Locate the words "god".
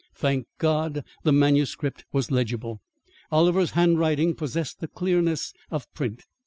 0.57-1.03